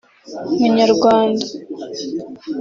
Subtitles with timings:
[0.59, 1.45] “Munyarwanda